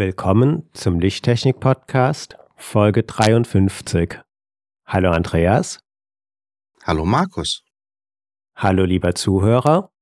[0.00, 4.18] Willkommen zum Lichttechnik-Podcast, Folge 53.
[4.86, 5.78] Hallo Andreas.
[6.84, 7.66] Hallo Markus.
[8.54, 9.92] Hallo lieber Zuhörer.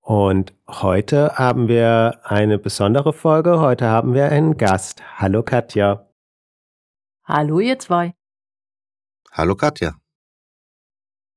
[0.00, 3.58] Und heute haben wir eine besondere Folge.
[3.58, 5.02] Heute haben wir einen Gast.
[5.18, 6.08] Hallo Katja.
[7.24, 8.14] Hallo ihr zwei.
[9.32, 9.96] Hallo Katja.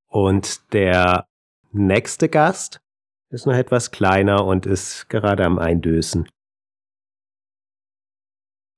[0.06, 1.28] Und der
[1.72, 2.82] nächste Gast
[3.32, 6.30] ist noch etwas kleiner und ist gerade am Eindösen.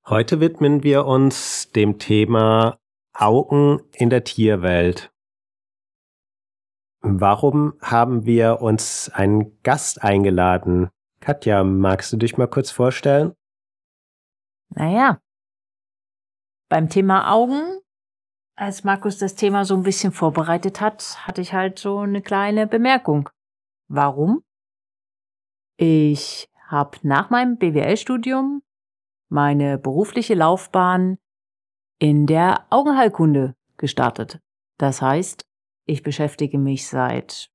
[0.09, 2.79] Heute widmen wir uns dem Thema
[3.13, 5.11] Augen in der Tierwelt.
[7.01, 10.89] Warum haben wir uns einen Gast eingeladen?
[11.19, 13.33] Katja, magst du dich mal kurz vorstellen?
[14.69, 15.19] Naja,
[16.69, 17.81] beim Thema Augen,
[18.55, 22.65] als Markus das Thema so ein bisschen vorbereitet hat, hatte ich halt so eine kleine
[22.65, 23.29] Bemerkung.
[23.89, 24.41] Warum?
[25.75, 28.61] Ich habe nach meinem BWL-Studium
[29.29, 31.17] meine berufliche Laufbahn
[31.99, 34.39] in der Augenheilkunde gestartet.
[34.77, 35.45] Das heißt,
[35.85, 37.49] ich beschäftige mich seit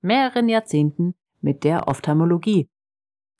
[0.00, 2.68] mehreren Jahrzehnten mit der Ophthalmologie.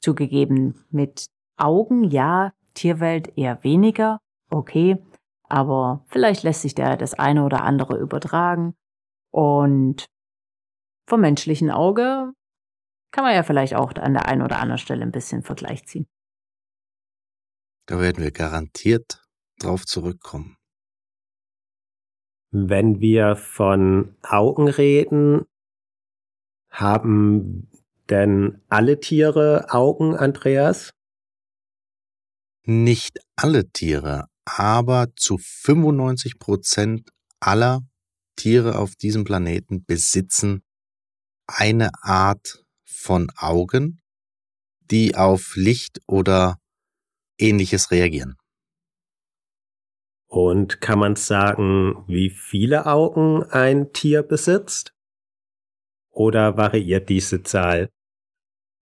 [0.01, 5.03] Zugegeben, mit Augen ja, Tierwelt eher weniger, okay,
[5.49, 8.75] aber vielleicht lässt sich da das eine oder andere übertragen.
[9.31, 10.07] Und
[11.07, 12.33] vom menschlichen Auge
[13.11, 16.07] kann man ja vielleicht auch an der einen oder anderen Stelle ein bisschen Vergleich ziehen.
[17.89, 19.25] Da werden wir garantiert
[19.59, 20.59] drauf zurückkommen.
[22.51, 25.47] Wenn wir von Augen reden,
[26.69, 27.71] haben
[28.11, 30.91] denn alle Tiere Augen, Andreas?
[32.65, 37.09] Nicht alle Tiere, aber zu 95 Prozent
[37.41, 37.81] aller
[38.37, 40.63] Tiere auf diesem Planeten besitzen
[41.47, 44.03] eine Art von Augen,
[44.91, 46.59] die auf Licht oder
[47.39, 48.37] ähnliches reagieren.
[50.27, 54.93] Und kann man sagen, wie viele Augen ein Tier besitzt?
[56.11, 57.89] Oder variiert diese Zahl?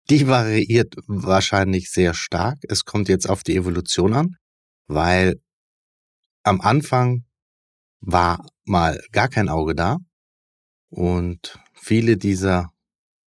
[0.09, 2.59] Die variiert wahrscheinlich sehr stark.
[2.67, 4.35] Es kommt jetzt auf die Evolution an,
[4.88, 5.41] weil
[6.44, 7.25] am Anfang
[8.01, 9.97] war mal gar kein Auge da
[10.90, 12.72] und viele dieser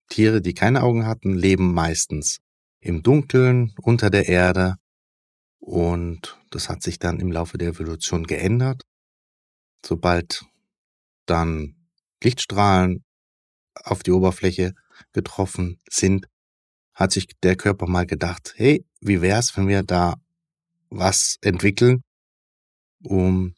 [0.09, 2.39] Tiere, die keine Augen hatten, leben meistens
[2.79, 4.75] im Dunkeln, unter der Erde
[5.65, 8.83] und das hat sich dann im Laufe der Evolution geändert.
[9.83, 10.45] Sobald
[11.25, 11.75] dann
[12.23, 13.03] Lichtstrahlen
[13.73, 14.75] auf die Oberfläche
[15.11, 16.27] getroffen sind,
[16.93, 20.17] hat sich der Körper mal gedacht, hey, wie wär's, wenn wir da
[20.91, 22.03] was entwickeln,
[23.03, 23.55] um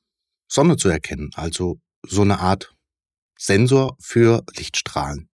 [0.47, 2.73] Sonne zu erkennen, also so eine Art
[3.37, 5.29] Sensor für Lichtstrahlen.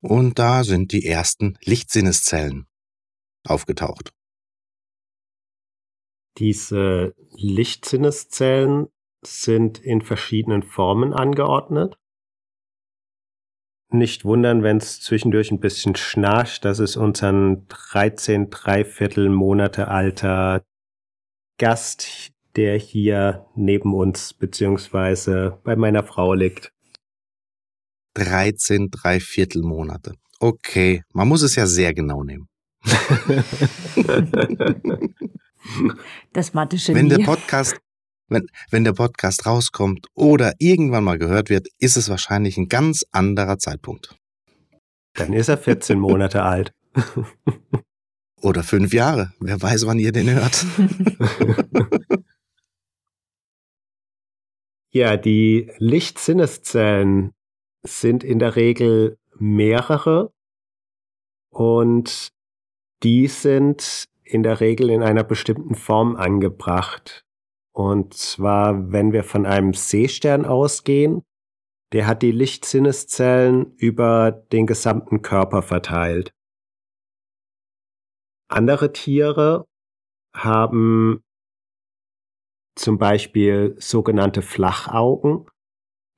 [0.00, 2.66] Und da sind die ersten Lichtsinneszellen
[3.42, 4.12] aufgetaucht.
[6.38, 8.88] Diese Lichtsinneszellen
[9.24, 11.96] sind in verschiedenen Formen angeordnet.
[13.90, 16.64] Nicht wundern, wenn es zwischendurch ein bisschen schnarcht.
[16.64, 20.64] Das ist unseren 13 Dreiviertel Monate alter
[21.58, 26.72] Gast, der hier neben uns beziehungsweise bei meiner Frau liegt.
[28.14, 30.14] 13 Dreiviertel Monate.
[30.40, 32.48] Okay, man muss es ja sehr genau nehmen.
[36.32, 37.76] Das mathe Wenn der Podcast,
[38.28, 43.04] wenn, wenn der Podcast rauskommt oder irgendwann mal gehört wird, ist es wahrscheinlich ein ganz
[43.12, 44.16] anderer Zeitpunkt.
[45.14, 46.74] Dann ist er 14 Monate alt.
[48.40, 49.32] Oder fünf Jahre.
[49.40, 50.66] Wer weiß, wann ihr den hört.
[54.90, 57.32] ja, die Lichtsinneszellen
[57.84, 60.32] sind in der Regel mehrere
[61.50, 62.32] und
[63.02, 67.24] die sind in der Regel in einer bestimmten Form angebracht.
[67.72, 71.22] Und zwar, wenn wir von einem Seestern ausgehen,
[71.92, 76.32] der hat die Lichtsinneszellen über den gesamten Körper verteilt.
[78.48, 79.64] Andere Tiere
[80.34, 81.22] haben
[82.76, 85.46] zum Beispiel sogenannte Flachaugen.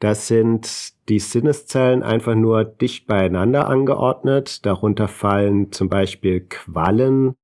[0.01, 4.65] Das sind die Sinneszellen einfach nur dicht beieinander angeordnet.
[4.67, 7.35] Darunter fallen zum Beispiel Quallen,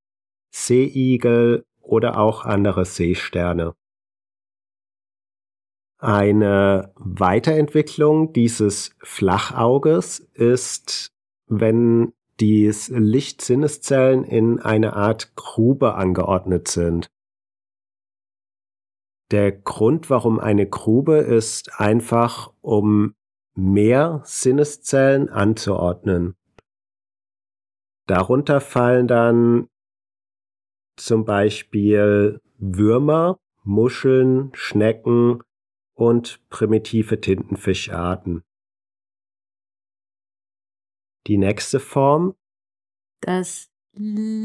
[0.53, 3.75] Seeigel oder auch andere Seesterne.
[5.99, 11.13] Eine Weiterentwicklung dieses Flachauges ist,
[11.47, 17.09] wenn die Lichtsinneszellen in eine Art Grube angeordnet sind.
[19.31, 23.15] Der Grund, warum eine Grube ist, einfach um
[23.55, 26.37] mehr Sinneszellen anzuordnen.
[28.07, 29.69] Darunter fallen dann
[31.05, 35.43] zum Beispiel Würmer, Muscheln, Schnecken
[35.95, 38.43] und primitive Tintenfischarten.
[41.27, 42.35] Die nächste Form?
[43.21, 44.37] Das Lochauge.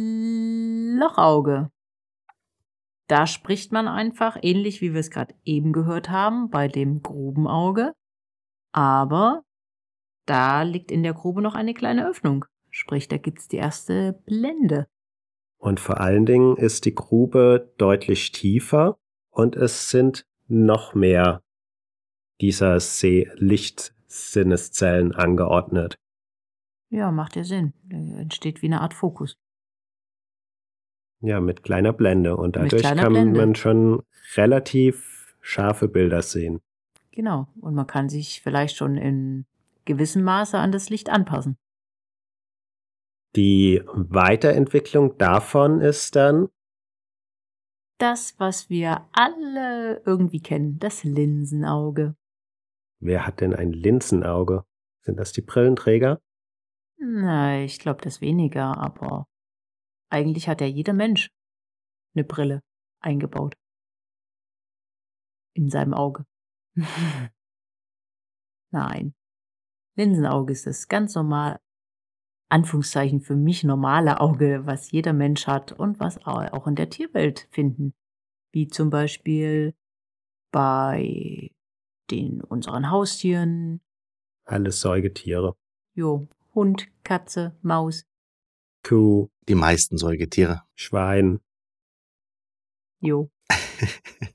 [3.08, 7.94] Da spricht man einfach, ähnlich wie wir es gerade eben gehört haben, bei dem Grubenauge.
[8.74, 9.44] Aber
[10.26, 12.46] da liegt in der Grube noch eine kleine Öffnung.
[12.70, 14.88] Sprich, da gibt's die erste Blende.
[15.58, 18.98] Und vor allen Dingen ist die Grube deutlich tiefer
[19.30, 21.42] und es sind noch mehr
[22.40, 22.78] dieser
[23.36, 25.98] Lichtsinneszellen angeordnet.
[26.90, 27.74] Ja, macht ja Sinn.
[27.90, 29.36] Entsteht wie eine Art Fokus.
[31.20, 32.38] Ja, mit kleiner Blende.
[32.38, 33.40] Und dadurch kann Blende.
[33.40, 34.04] man schon
[34.36, 36.60] relativ scharfe Bilder sehen.
[37.12, 37.48] Genau.
[37.60, 39.46] Und man kann sich vielleicht schon in
[39.86, 41.58] gewissem Maße an das Licht anpassen.
[43.36, 46.50] Die Weiterentwicklung davon ist dann
[48.00, 52.16] das, was wir alle irgendwie kennen, das Linsenauge.
[53.00, 54.66] Wer hat denn ein Linsenauge?
[55.04, 56.22] Sind das die Brillenträger?
[57.00, 59.28] Na, ich glaube das weniger, aber
[60.10, 61.30] eigentlich hat ja jeder Mensch
[62.16, 62.62] eine Brille
[63.00, 63.56] eingebaut.
[65.54, 66.26] In seinem Auge.
[68.72, 69.16] Nein.
[69.96, 71.60] Linsenauge ist das ganz normal,
[72.50, 77.48] Anführungszeichen für mich normale Auge, was jeder Mensch hat und was auch in der Tierwelt
[77.52, 77.94] finden.
[78.54, 79.74] Wie zum Beispiel
[80.52, 81.52] bei
[82.10, 83.82] den unseren Haustieren.
[84.46, 85.56] Alles Säugetiere.
[85.94, 88.06] Jo, Hund, Katze, Maus.
[88.84, 89.30] Kuh.
[89.50, 90.62] Die meisten Säugetiere.
[90.76, 91.40] Schwein.
[93.00, 93.30] Jo.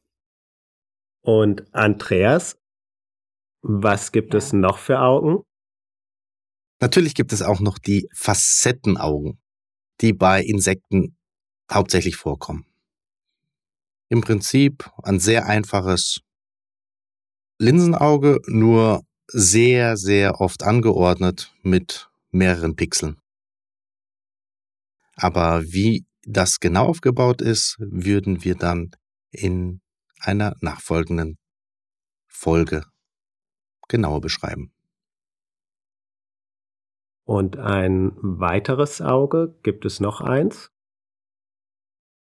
[1.23, 2.59] Und Andreas,
[3.63, 4.39] was gibt ja.
[4.39, 5.45] es noch für Augen?
[6.83, 9.39] Natürlich gibt es auch noch die Facettenaugen,
[10.01, 11.17] die bei Insekten
[11.71, 12.67] hauptsächlich vorkommen.
[14.09, 16.23] Im Prinzip ein sehr einfaches
[17.59, 23.21] Linsenauge, nur sehr, sehr oft angeordnet mit mehreren Pixeln.
[25.15, 28.91] Aber wie das genau aufgebaut ist, würden wir dann
[29.31, 29.81] in
[30.19, 31.39] einer nachfolgenden
[32.27, 32.85] Folge
[33.87, 34.72] genauer beschreiben.
[37.25, 40.71] Und ein weiteres Auge, gibt es noch eins?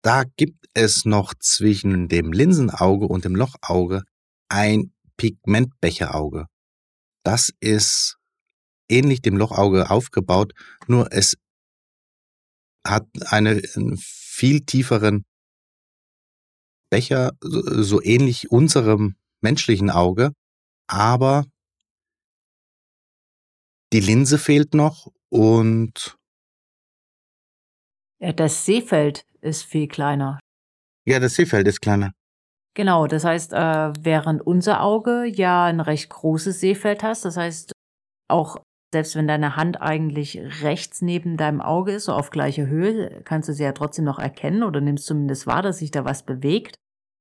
[0.02, 4.02] Da gibt es noch zwischen dem Linsenauge und dem Lochauge
[4.48, 6.46] ein Pigmentbecherauge.
[7.24, 8.16] Das ist
[8.88, 10.52] ähnlich dem Lochauge aufgebaut,
[10.86, 11.36] nur es
[12.86, 13.62] hat einen
[13.96, 15.24] viel tieferen
[16.90, 20.32] Becher, so ähnlich unserem menschlichen Auge,
[20.88, 21.44] aber
[23.92, 26.16] die Linse fehlt noch und
[28.20, 30.38] ja, das Seefeld ist viel kleiner.
[31.04, 32.12] Ja, das Seefeld ist kleiner.
[32.74, 37.72] Genau, das heißt, äh, während unser Auge ja ein recht großes Seefeld hast, das heißt,
[38.28, 38.62] auch
[38.94, 43.48] selbst wenn deine Hand eigentlich rechts neben deinem Auge ist, so auf gleicher Höhe, kannst
[43.48, 46.76] du sie ja trotzdem noch erkennen oder nimmst zumindest wahr, dass sich da was bewegt.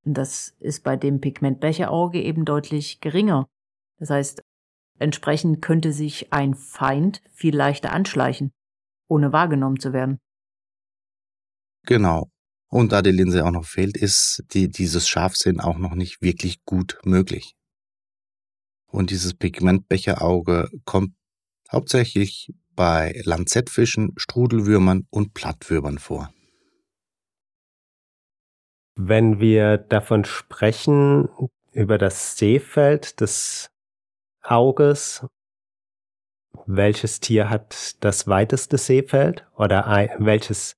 [0.05, 3.47] Und das ist bei dem Pigmentbecherauge eben deutlich geringer.
[3.99, 4.41] Das heißt,
[5.01, 8.51] entsprechend könnte sich ein Feind viel leichter anschleichen,
[9.08, 10.20] ohne wahrgenommen zu werden.
[11.86, 12.29] Genau.
[12.70, 16.63] Und da die Linse auch noch fehlt, ist die, dieses Scharfsinn auch noch nicht wirklich
[16.63, 17.55] gut möglich.
[18.88, 21.13] Und dieses Pigmentbecherauge kommt
[21.72, 26.34] hauptsächlich bei Lanzettfischen, Strudelwürmern und Plattwürmern vor.
[28.96, 31.29] Wenn wir davon sprechen,
[31.72, 33.70] über das Seefeld des
[34.43, 35.25] Auges,
[36.65, 39.86] welches Tier hat das weiteste Seefeld oder
[40.19, 40.75] welches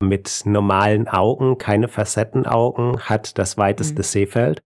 [0.00, 4.02] mit normalen Augen, keine Facettenaugen, hat das weiteste hm.
[4.02, 4.62] Seefeld?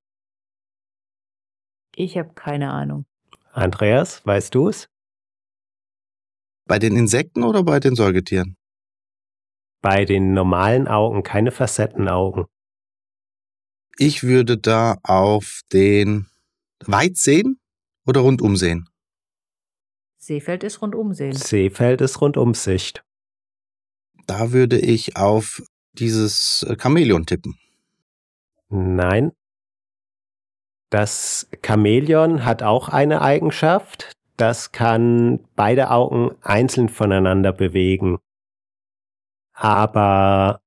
[1.95, 3.07] Ich habe keine Ahnung.
[3.53, 4.89] Andreas, weißt du es?
[6.67, 8.57] Bei den Insekten oder bei den Säugetieren?
[9.83, 12.47] Bei den normalen Augen, keine Facettenaugen.
[13.99, 16.29] Ich würde da auf den
[16.87, 17.59] Weitsehen
[18.07, 18.89] oder Rundumsehen?
[20.19, 21.35] Seefeld ist Rundumsehen.
[21.35, 23.05] Seefeld ist Rundumsicht.
[24.27, 25.63] Da würde ich auf
[25.95, 27.59] dieses äh, Chamäleon tippen.
[28.69, 29.33] Nein.
[30.91, 34.13] Das Chamäleon hat auch eine Eigenschaft.
[34.37, 38.19] Das kann beide Augen einzeln voneinander bewegen.
[39.53, 40.61] Aber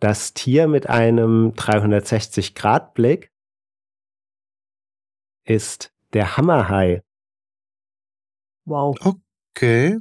[0.00, 3.30] das Tier mit einem 360-Grad-Blick
[5.46, 7.02] ist der Hammerhai.
[8.66, 8.96] Wow.
[9.54, 9.98] Okay.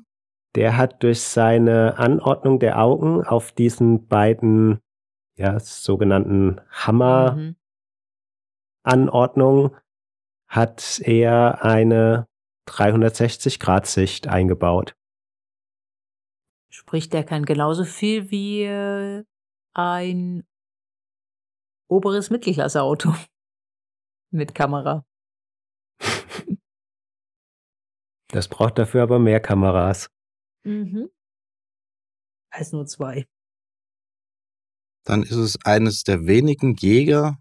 [0.56, 4.80] Der hat durch seine Anordnung der Augen auf diesen beiden
[5.38, 7.56] ja, sogenannten Mhm.
[8.84, 9.76] Hammer-Anordnungen
[10.48, 12.28] hat er eine
[12.70, 14.96] 360-Grad-Sicht eingebaut.
[16.70, 19.24] Sprich, der kann genauso viel wie äh,
[19.74, 20.46] ein
[21.88, 23.14] oberes Mittelklasse-Auto
[24.32, 25.06] mit Kamera.
[28.30, 30.10] Das braucht dafür aber mehr Kameras.
[30.64, 31.10] Mhm.
[32.50, 33.28] Als nur zwei.
[35.04, 37.38] Dann ist es eines der wenigen Jäger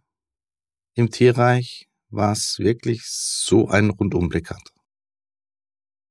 [0.94, 4.72] im Tierreich, was wirklich so einen Rundumblick hat.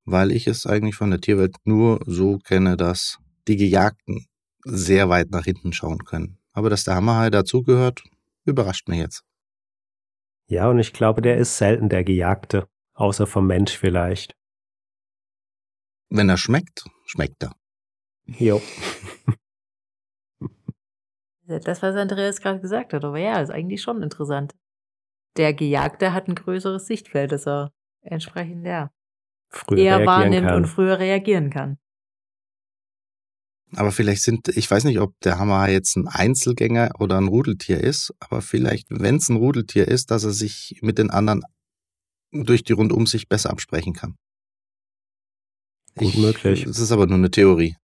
[0.04, 4.26] Weil ich es eigentlich von der Tierwelt nur so kenne, dass die Gejagten
[4.64, 6.38] sehr weit nach hinten schauen können.
[6.52, 8.02] Aber dass der Hammerhai dazugehört,
[8.44, 9.22] überrascht mich jetzt.
[10.46, 12.68] Ja, und ich glaube, der ist selten der Gejagte.
[12.94, 14.36] Außer vom Mensch vielleicht.
[16.10, 17.54] Wenn er schmeckt, schmeckt er.
[18.26, 18.62] Jo.
[21.46, 24.54] Das, was Andreas gerade gesagt hat, aber ja, ist eigentlich schon interessant.
[25.36, 27.70] Der Gejagte hat ein größeres Sichtfeld, dass er
[28.00, 28.90] entsprechend ja
[29.50, 30.56] Früher eher wahrnimmt kann.
[30.56, 31.78] und früher reagieren kann.
[33.76, 37.80] Aber vielleicht sind, ich weiß nicht, ob der Hammerhai jetzt ein Einzelgänger oder ein Rudeltier
[37.80, 41.42] ist, aber vielleicht, wenn es ein Rudeltier ist, dass er sich mit den anderen
[42.32, 44.16] durch die Rundumsicht besser absprechen kann.
[45.96, 46.64] Gut möglich.
[46.66, 47.76] Es ist aber nur eine Theorie.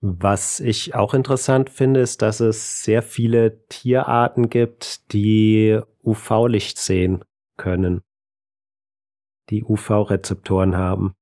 [0.00, 7.24] Was ich auch interessant finde, ist, dass es sehr viele Tierarten gibt, die UV-Licht sehen
[7.56, 8.02] können.
[9.50, 11.14] Die UV-Rezeptoren haben.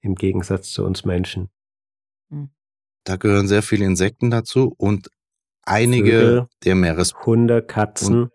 [0.00, 1.50] Im Gegensatz zu uns Menschen.
[3.04, 5.10] Da gehören sehr viele Insekten dazu und
[5.62, 6.48] einige Vögel.
[6.64, 7.14] der Meeres.
[7.24, 8.30] Hunde, Katzen.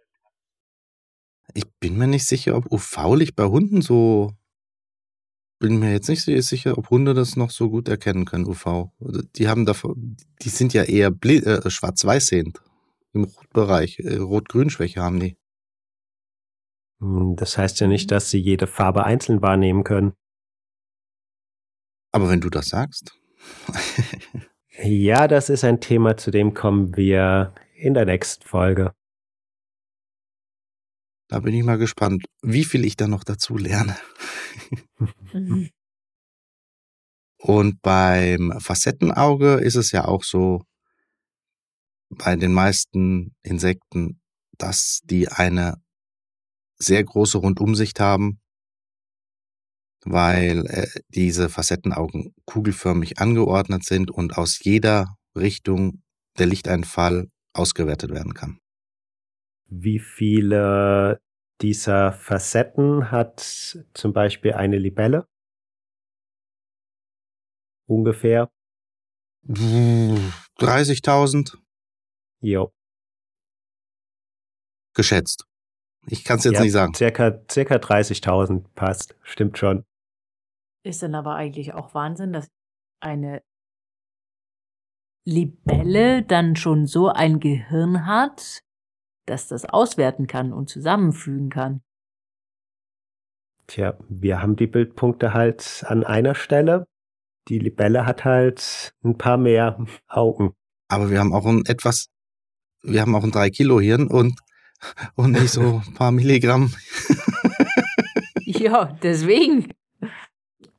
[1.54, 4.32] Ich bin mir nicht sicher, ob UV-Licht bei Hunden so.
[5.60, 8.92] Bin mir jetzt nicht so sicher, ob Hunde das noch so gut erkennen können, UV.
[9.36, 12.62] Die haben davon, die sind ja eher äh, schwarz-weiß sehend.
[13.14, 14.00] Im Rotbereich.
[14.00, 15.38] Äh, Rot-Grün-Schwäche haben die.
[17.00, 20.14] Hm, Das heißt ja nicht, dass sie jede Farbe einzeln wahrnehmen können.
[22.12, 23.18] Aber wenn du das sagst.
[24.84, 28.94] Ja, das ist ein Thema, zu dem kommen wir in der nächsten Folge.
[31.28, 33.98] Da bin ich mal gespannt, wie viel ich da noch dazu lerne.
[35.34, 35.70] Mhm.
[37.38, 40.64] Und beim Facettenauge ist es ja auch so,
[42.10, 44.22] bei den meisten Insekten,
[44.58, 45.76] dass die eine
[46.78, 48.40] sehr große Rundumsicht haben,
[50.04, 56.04] weil äh, diese Facettenaugen kugelförmig angeordnet sind und aus jeder Richtung
[56.38, 58.60] der Lichteinfall ausgewertet werden kann.
[59.68, 61.20] Wie viele
[61.62, 63.40] dieser Facetten hat
[63.94, 65.28] zum Beispiel eine Libelle?
[67.88, 68.50] Ungefähr.
[69.48, 71.58] 30.000
[72.42, 72.72] Jo.
[74.96, 75.46] geschätzt.
[76.08, 76.94] Ich kann es jetzt Ja, nicht sagen.
[76.94, 79.16] Circa, circa 30.000 passt.
[79.22, 79.86] Stimmt schon.
[80.84, 82.48] Ist dann aber eigentlich auch Wahnsinn, dass
[83.02, 83.42] eine
[85.26, 88.62] Libelle dann schon so ein Gehirn hat,
[89.26, 91.82] dass das auswerten kann und zusammenfügen kann.
[93.68, 96.86] Tja, wir haben die Bildpunkte halt an einer Stelle.
[97.48, 100.54] Die Libelle hat halt ein paar mehr Augen.
[100.88, 102.08] Aber wir haben auch ein etwas,
[102.84, 104.40] wir haben auch ein 3 Kilo Hirn und,
[105.16, 106.74] und nicht so ein paar Milligramm.
[108.46, 109.74] Ja, deswegen.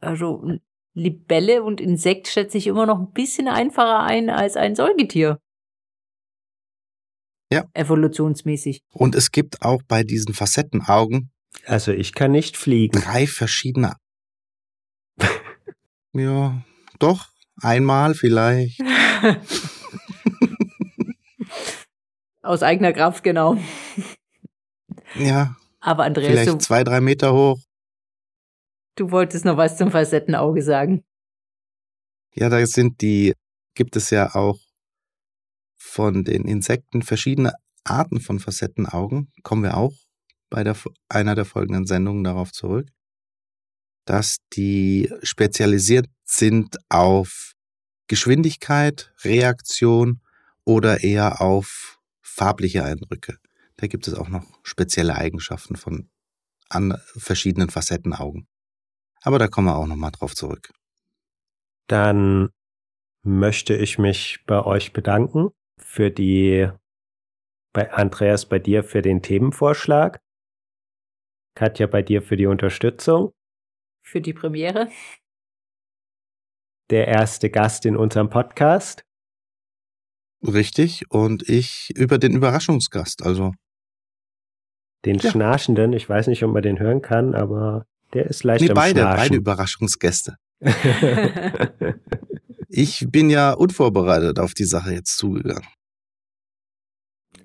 [0.00, 0.48] Also
[0.94, 5.40] Libelle und Insekt schätze ich immer noch ein bisschen einfacher ein als ein Säugetier.
[7.52, 7.64] Ja.
[7.74, 8.82] Evolutionsmäßig.
[8.92, 11.30] Und es gibt auch bei diesen Facettenaugen
[11.64, 13.00] Also ich kann nicht fliegen.
[13.00, 13.94] drei verschiedene.
[16.12, 16.62] ja,
[16.98, 17.28] doch,
[17.62, 18.80] einmal vielleicht.
[22.42, 23.56] Aus eigener Kraft, genau.
[25.14, 27.58] Ja, Aber Andreas, vielleicht du, zwei, drei Meter hoch.
[28.96, 31.04] du wolltest noch was zum Facettenauge sagen.
[32.34, 33.34] Ja, da sind die,
[33.74, 34.58] gibt es ja auch
[35.86, 39.32] von den Insekten verschiedene Arten von Facettenaugen.
[39.42, 39.94] Kommen wir auch
[40.50, 40.76] bei der,
[41.08, 42.88] einer der folgenden Sendungen darauf zurück,
[44.04, 47.52] dass die spezialisiert sind auf
[48.08, 50.20] Geschwindigkeit, Reaktion
[50.64, 53.38] oder eher auf farbliche Eindrücke.
[53.76, 56.10] Da gibt es auch noch spezielle Eigenschaften von
[56.68, 58.48] an verschiedenen Facettenaugen.
[59.22, 60.72] Aber da kommen wir auch nochmal drauf zurück.
[61.86, 62.50] Dann
[63.22, 66.68] möchte ich mich bei euch bedanken für die,
[67.72, 70.20] bei Andreas, bei dir für den Themenvorschlag.
[71.54, 73.32] Katja, bei dir für die Unterstützung.
[74.02, 74.88] Für die Premiere.
[76.90, 79.04] Der erste Gast in unserem Podcast.
[80.42, 83.52] Richtig, und ich über den Überraschungsgast, also.
[85.04, 85.30] Den ja.
[85.30, 88.74] Schnarchenden, ich weiß nicht, ob man den hören kann, aber der ist leicht nee, am
[88.74, 89.18] beide, Schnarchen.
[89.18, 90.36] beide Überraschungsgäste.
[92.68, 95.68] ich bin ja unvorbereitet auf die Sache jetzt zugegangen.